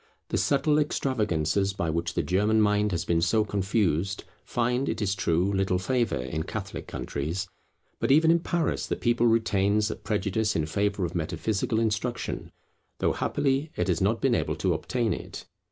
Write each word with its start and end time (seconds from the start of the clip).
The 0.29 0.37
subtle 0.39 0.79
extravagances 0.79 1.73
by 1.73 1.91
which 1.91 2.15
the 2.15 2.23
German 2.23 2.59
mind 2.59 2.91
has 2.91 3.05
been 3.05 3.21
so 3.21 3.45
confused, 3.45 4.23
find, 4.43 4.89
it 4.89 4.99
is 4.99 5.13
true, 5.13 5.53
little 5.53 5.77
favour 5.77 6.17
in 6.23 6.41
Catholic 6.41 6.87
countries. 6.87 7.47
But 7.99 8.09
even 8.11 8.31
in 8.31 8.39
Paris 8.39 8.87
the 8.87 8.95
people 8.95 9.27
retains 9.27 9.91
a 9.91 9.95
prejudice 9.95 10.55
in 10.55 10.65
favour 10.65 11.05
of 11.05 11.13
metaphysical 11.13 11.79
instruction, 11.79 12.51
though 12.97 13.13
happily 13.13 13.69
it 13.75 13.89
has 13.89 14.01
not 14.01 14.21
been 14.21 14.33
able 14.33 14.55
to 14.55 14.73
obtain 14.73 15.13
it. 15.13 15.45